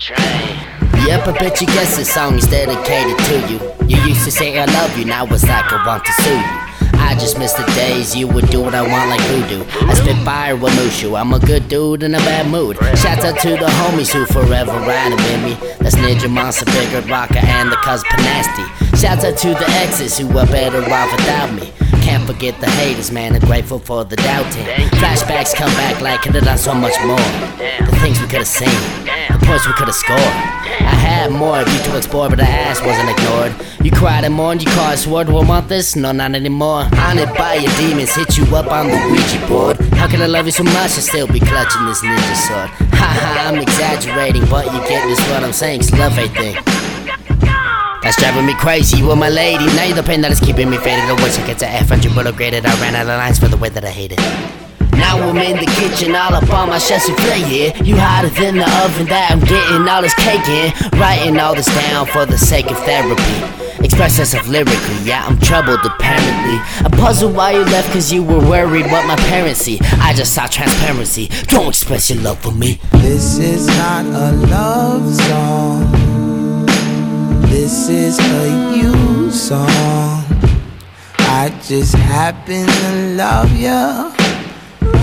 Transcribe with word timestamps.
I 0.00 1.32
bet 1.32 1.60
you 1.60 1.66
guess 1.66 1.96
this 1.96 2.14
song 2.14 2.34
is 2.34 2.46
dedicated 2.46 3.18
to 3.26 3.52
you. 3.52 3.58
You 3.88 4.00
used 4.06 4.24
to 4.24 4.30
say 4.30 4.56
I 4.56 4.64
love 4.66 4.96
you, 4.96 5.04
now 5.04 5.26
it's 5.26 5.42
like 5.42 5.72
I 5.72 5.84
want 5.84 6.04
to 6.04 6.12
sue 6.12 6.30
you. 6.30 6.98
I 7.00 7.14
just 7.14 7.36
miss 7.36 7.52
the 7.54 7.64
days 7.74 8.14
you 8.14 8.28
would 8.28 8.48
do 8.48 8.60
what 8.60 8.74
I 8.74 8.82
want 8.82 9.10
like 9.10 9.20
voodoo. 9.22 9.64
I 9.88 9.94
spit 9.94 10.16
fire 10.24 10.54
with 10.54 10.72
Mushu. 10.74 11.18
I'm 11.18 11.32
a 11.32 11.40
good 11.40 11.68
dude 11.68 12.04
in 12.04 12.14
a 12.14 12.18
bad 12.18 12.48
mood. 12.48 12.76
Shouts 12.96 13.24
out 13.24 13.40
to 13.40 13.50
the 13.50 13.66
homies 13.66 14.12
who 14.12 14.24
forever 14.26 14.72
riding 14.72 15.18
with 15.18 15.42
me. 15.42 15.54
That's 15.80 15.96
Ninja 15.96 16.30
Monster, 16.30 16.66
Bigger 16.66 17.00
Rocker, 17.08 17.38
and 17.38 17.72
the 17.72 17.76
cuz 17.76 18.04
Panasty. 18.04 18.96
Shouts 18.96 19.24
out 19.24 19.36
to 19.38 19.48
the 19.48 19.68
exes 19.82 20.16
who 20.16 20.28
are 20.38 20.46
better 20.46 20.82
off 20.92 21.10
without 21.10 21.52
me. 21.54 21.72
Can't 22.08 22.26
forget 22.26 22.58
the 22.58 22.70
haters, 22.80 23.12
man. 23.12 23.34
I'm 23.34 23.40
grateful 23.42 23.78
for 23.78 24.02
the 24.02 24.16
doubting. 24.16 24.64
Flashbacks 24.96 25.54
come 25.54 25.70
back 25.74 26.00
like 26.00 26.22
could 26.22 26.34
have 26.36 26.44
done 26.44 26.56
so 26.56 26.72
much 26.72 26.96
more. 27.04 27.20
The 27.84 27.94
things 28.00 28.18
we 28.18 28.26
could 28.26 28.40
have 28.40 28.48
seen, 28.48 28.80
the 29.04 29.36
points 29.44 29.66
we 29.66 29.74
could 29.74 29.88
have 29.88 29.94
scored. 29.94 30.32
I 30.88 30.96
had 30.96 31.30
more 31.30 31.60
of 31.60 31.68
you 31.68 31.78
to 31.84 31.98
explore, 31.98 32.30
but 32.30 32.36
the 32.36 32.48
ass 32.48 32.80
wasn't 32.80 33.10
ignored. 33.10 33.52
You 33.84 33.90
cried 33.90 34.24
and 34.24 34.32
mourned, 34.32 34.62
you 34.62 34.70
called 34.70 34.98
sword. 34.98 35.28
Will 35.28 35.44
want 35.44 35.68
this? 35.68 35.96
No, 35.96 36.12
not 36.12 36.34
anymore. 36.34 36.88
Haunted 36.94 37.28
by 37.36 37.56
your 37.56 37.72
demons, 37.76 38.14
hit 38.14 38.38
you 38.38 38.44
up 38.56 38.72
on 38.72 38.88
the 38.88 38.96
Ouija 39.12 39.46
board. 39.46 39.76
How 40.00 40.08
can 40.08 40.22
I 40.22 40.26
love 40.28 40.46
you 40.46 40.52
so 40.52 40.64
much 40.64 40.96
and 40.96 41.04
still 41.04 41.26
be 41.26 41.40
clutching 41.40 41.84
this 41.84 42.00
ninja 42.00 42.36
sword? 42.48 42.70
Ha 42.96 43.08
ha, 43.20 43.50
I'm 43.52 43.60
exaggerating, 43.60 44.46
but 44.48 44.64
you 44.64 44.80
get 44.88 45.06
this 45.06 45.20
what 45.28 45.44
I'm 45.44 45.52
saying. 45.52 45.80
It's 45.80 45.92
love 45.92 46.16
everything. 46.16 46.56
That's 48.08 48.22
driving 48.22 48.46
me 48.46 48.54
crazy 48.54 49.02
with 49.02 49.18
my 49.18 49.28
lady. 49.28 49.66
Now 49.76 49.84
you're 49.84 49.94
the 49.94 50.02
pain 50.02 50.22
that 50.22 50.32
is 50.32 50.40
keeping 50.40 50.70
me 50.70 50.78
faded. 50.78 51.04
I 51.04 51.12
wish 51.20 51.38
I 51.38 51.46
get 51.46 51.58
to 51.58 51.68
F 51.68 51.90
hundred 51.90 52.14
but 52.14 52.24
upgraded. 52.24 52.64
I 52.64 52.72
ran 52.80 52.96
out 52.96 53.02
of 53.02 53.08
lines 53.08 53.38
for 53.38 53.48
the 53.48 53.58
way 53.58 53.68
that 53.68 53.84
I 53.84 53.90
hate 53.90 54.12
it. 54.12 54.18
Now 54.96 55.20
I'm 55.20 55.36
in 55.36 55.58
the 55.60 55.68
kitchen, 55.76 56.16
all 56.16 56.32
up 56.32 56.48
on 56.48 56.70
my 56.70 56.78
chef 56.78 57.02
souffle, 57.02 57.36
yeah. 57.52 57.76
You 57.84 58.00
hotter 58.00 58.32
than 58.32 58.56
the 58.56 58.68
oven 58.80 59.12
that 59.12 59.28
I'm 59.28 59.40
getting 59.40 59.86
all 59.86 60.00
this 60.00 60.16
cake 60.24 60.48
in. 60.48 60.72
Writing 60.98 61.38
all 61.38 61.54
this 61.54 61.66
down 61.66 62.06
for 62.06 62.24
the 62.24 62.38
sake 62.38 62.70
of 62.70 62.78
therapy. 62.88 63.84
Express 63.84 64.16
yourself 64.16 64.48
lyrically, 64.48 65.04
yeah, 65.04 65.26
I'm 65.26 65.38
troubled 65.38 65.84
apparently. 65.84 66.56
I'm 66.88 66.92
puzzled 66.92 67.36
why 67.36 67.60
you 67.60 67.64
left 67.68 67.92
cause 67.92 68.10
you 68.10 68.24
were 68.24 68.40
worried 68.40 68.86
what 68.86 69.04
my 69.04 69.16
parents 69.28 69.60
see. 69.60 69.80
I 70.00 70.14
just 70.14 70.32
saw 70.32 70.46
transparency. 70.46 71.28
Don't 71.48 71.68
express 71.68 72.08
your 72.08 72.22
love 72.22 72.38
for 72.40 72.52
me. 72.52 72.80
This 73.04 73.36
is 73.36 73.66
not 73.66 74.06
a 74.06 74.32
love 74.48 75.14
song. 75.14 75.97
This 77.60 77.88
is 77.88 78.18
a 78.20 78.76
you 78.78 79.32
song. 79.32 80.22
I 81.18 81.50
just 81.66 81.92
happen 81.92 82.64
to 82.66 83.16
love 83.16 83.50
ya. 83.58 84.14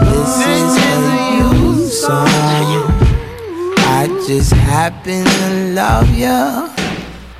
This 0.08 0.32
is 0.56 0.72
a 0.80 0.96
you 1.36 1.88
song. 1.88 2.88
I 4.00 4.08
just 4.26 4.52
happen 4.52 5.22
to 5.22 5.74
love 5.76 6.08
ya. 6.16 6.72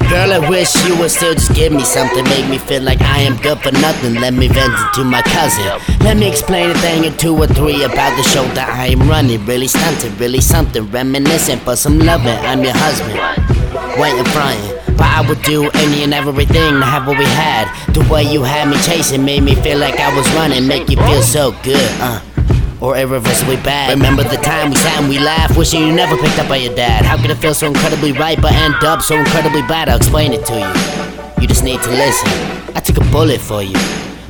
Girl, 0.08 0.32
I 0.32 0.38
wish 0.48 0.72
you 0.86 0.96
would 0.98 1.10
still 1.10 1.34
just 1.34 1.52
give 1.54 1.72
me 1.72 1.82
something. 1.84 2.24
Make 2.24 2.48
me 2.48 2.58
feel 2.58 2.82
like 2.82 3.00
I 3.00 3.18
am 3.20 3.36
good 3.38 3.58
for 3.58 3.72
nothing. 3.72 4.14
Let 4.14 4.34
me 4.34 4.48
vent 4.48 4.72
it 4.72 4.94
to 4.94 5.04
my 5.04 5.20
cousin. 5.22 5.66
Let 6.00 6.16
me 6.16 6.28
explain 6.28 6.70
a 6.70 6.74
thing 6.74 7.04
or 7.04 7.16
two 7.16 7.36
or 7.36 7.46
three 7.46 7.82
about 7.82 8.16
the 8.16 8.22
show 8.22 8.44
that 8.54 8.68
I 8.68 8.86
am 8.86 9.08
running. 9.08 9.44
Really 9.46 9.66
stunted, 9.66 10.18
really 10.20 10.40
something. 10.40 10.90
Reminiscent 10.90 11.62
for 11.62 11.76
some 11.76 11.98
loving. 11.98 12.38
I'm 12.46 12.62
your 12.62 12.74
husband. 12.74 13.18
Waiting, 14.00 14.24
frying. 14.32 14.96
But 14.96 15.10
I 15.10 15.24
would 15.28 15.42
do 15.42 15.68
any 15.74 16.04
and 16.04 16.14
everything 16.14 16.80
to 16.80 16.84
have 16.84 17.06
what 17.06 17.18
we 17.18 17.24
had. 17.24 17.66
The 17.92 18.06
way 18.12 18.22
you 18.22 18.42
had 18.44 18.68
me 18.68 18.76
chasing 18.82 19.24
made 19.24 19.42
me 19.42 19.54
feel 19.56 19.78
like 19.78 19.98
I 19.98 20.14
was 20.16 20.26
running. 20.34 20.66
Make 20.66 20.88
you 20.88 20.96
feel 20.96 21.22
so 21.22 21.52
good, 21.62 21.90
uh 22.00 22.20
or 22.80 22.96
irreversibly 22.96 23.56
bad. 23.56 23.90
Remember 23.94 24.22
the 24.22 24.36
time 24.36 24.70
we 24.70 24.76
sat 24.76 25.00
and 25.00 25.08
we 25.08 25.18
laughed, 25.18 25.56
wishing 25.56 25.80
you 25.80 25.92
never 25.92 26.16
picked 26.16 26.38
up 26.38 26.48
by 26.48 26.56
your 26.56 26.74
dad. 26.74 27.04
How 27.04 27.16
could 27.20 27.30
it 27.30 27.36
feel 27.36 27.54
so 27.54 27.66
incredibly 27.66 28.12
right 28.12 28.40
but 28.40 28.52
end 28.52 28.74
up 28.82 29.02
so 29.02 29.16
incredibly 29.16 29.62
bad? 29.62 29.88
I'll 29.88 29.96
explain 29.96 30.32
it 30.32 30.44
to 30.46 30.54
you. 30.54 31.40
You 31.40 31.48
just 31.48 31.64
need 31.64 31.80
to 31.82 31.90
listen. 31.90 32.28
I 32.74 32.80
took 32.80 32.98
a 32.98 33.04
bullet 33.10 33.40
for 33.40 33.62
you, 33.62 33.76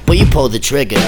but 0.07 0.19
you 0.19 0.27
pulled 0.27 0.53
the 0.53 0.59
trigger. 0.59 1.01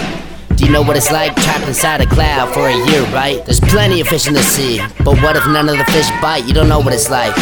Do 0.56 0.64
you 0.66 0.72
know 0.72 0.82
what 0.82 0.96
it's 0.96 1.12
like 1.12 1.36
trapped 1.36 1.68
inside 1.68 2.00
a 2.00 2.06
cloud 2.06 2.52
for 2.52 2.66
a 2.66 2.74
year, 2.90 3.02
right? 3.14 3.44
There's 3.44 3.60
plenty 3.60 4.00
of 4.00 4.08
fish 4.08 4.26
in 4.26 4.34
the 4.34 4.42
sea, 4.42 4.80
but 5.04 5.22
what 5.22 5.36
if 5.36 5.46
none 5.46 5.68
of 5.68 5.78
the 5.78 5.84
fish 5.84 6.10
bite? 6.20 6.44
You 6.46 6.54
don't 6.54 6.68
know 6.68 6.80
what 6.80 6.92
it's 6.92 7.08
like. 7.08 7.34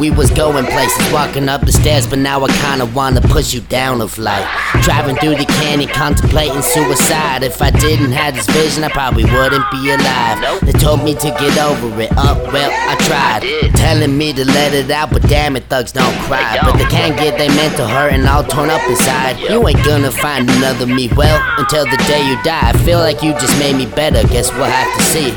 We 0.00 0.08
was 0.10 0.30
going 0.30 0.64
places, 0.64 1.12
walking 1.12 1.46
up 1.50 1.60
the 1.60 1.72
stairs, 1.72 2.06
but 2.06 2.18
now 2.18 2.42
I 2.42 2.48
kinda 2.48 2.86
wanna 2.86 3.20
push 3.20 3.52
you 3.52 3.60
down 3.60 4.00
a 4.00 4.08
flight. 4.08 4.46
Driving 4.80 5.14
through 5.16 5.36
the 5.36 5.44
canyon, 5.44 5.90
contemplating 5.90 6.62
suicide. 6.62 7.42
If 7.42 7.60
I 7.60 7.70
didn't 7.70 8.12
have 8.12 8.34
this 8.34 8.46
vision, 8.46 8.82
I 8.82 8.88
probably 8.88 9.26
wouldn't 9.26 9.70
be 9.70 9.90
alive. 9.90 10.62
They 10.62 10.72
told 10.72 11.04
me 11.04 11.12
to 11.16 11.30
get 11.38 11.58
over 11.58 12.00
it. 12.00 12.10
Up, 12.16 12.38
well, 12.50 12.72
I 12.72 12.94
tried. 13.04 13.42
Telling 13.76 14.16
me 14.16 14.32
to 14.32 14.46
let 14.46 14.72
it 14.72 14.90
out, 14.90 15.10
but 15.12 15.20
damn 15.28 15.54
it, 15.54 15.64
thugs 15.64 15.92
don't 15.92 16.16
cry. 16.20 16.58
But 16.62 16.78
they 16.78 16.86
can't 16.86 17.18
get 17.18 17.36
their 17.36 17.50
mental 17.50 17.86
hurt 17.86 18.14
and 18.14 18.26
all 18.26 18.42
torn 18.42 18.70
up 18.70 18.80
inside. 18.88 19.38
You 19.38 19.68
ain't 19.68 19.84
gonna 19.84 20.10
find 20.10 20.48
another 20.48 20.86
me 20.86 21.10
well 21.14 21.38
until 21.58 21.84
the 21.84 21.98
day 22.08 22.26
you 22.26 22.42
die. 22.42 22.70
I 22.70 22.72
feel 22.72 23.00
like 23.00 23.22
you 23.22 23.32
just 23.32 23.58
made 23.58 23.76
me 23.76 23.84
better. 23.84 24.26
Guess 24.28 24.50
we'll 24.54 24.64
have 24.64 24.96
to 24.96 25.02
see. 25.12 25.34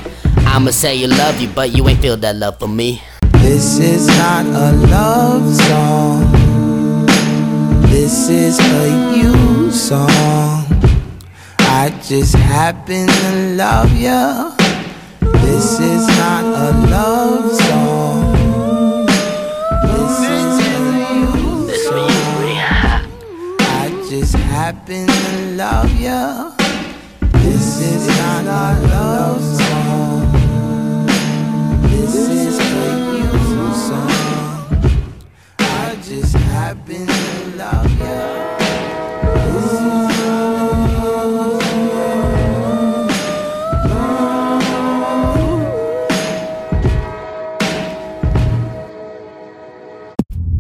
I'ma 0.48 0.72
say 0.72 0.96
you 0.96 1.08
love 1.08 1.42
you, 1.42 1.50
but 1.50 1.76
you 1.76 1.86
ain't 1.90 2.00
feel 2.00 2.16
that 2.16 2.38
love 2.38 2.60
for 2.60 2.70
me. 2.70 3.02
This 3.44 3.78
is 3.78 4.08
not 4.08 4.46
a 4.46 4.72
love 4.88 5.54
song. 5.54 6.32
This 7.92 8.30
is 8.30 8.58
a 8.58 9.18
you 9.18 9.70
song. 9.70 10.64
I 11.60 11.92
just 12.08 12.36
happen 12.36 13.08
to 13.08 13.56
love 13.56 13.92
ya. 13.98 14.56
This 15.44 15.78
is 15.82 16.08
not 16.18 16.46
a 16.46 16.70
love 16.88 17.52
song. 17.68 19.06
This 19.92 20.18
is 20.40 20.56
a 20.72 20.80
you 21.14 21.76
song. 21.84 22.48
I 23.60 24.08
just 24.10 24.36
happen 24.36 25.06
to 25.08 25.56
love 25.58 25.94
ya. 26.00 26.54
just 36.06 36.36
happen 36.36 37.08
to 37.08 37.56
love 37.56 38.00
you. 38.00 38.34
Ooh. 40.00 40.03